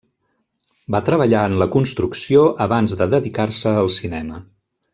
[0.95, 4.43] Va treballar en la construcció abans de dedicar-se al cinema.